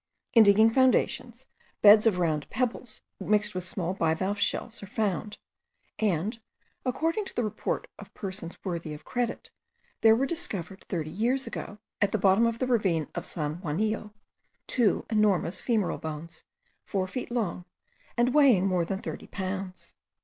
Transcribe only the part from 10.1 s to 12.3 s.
were discovered, thirty years ago, at the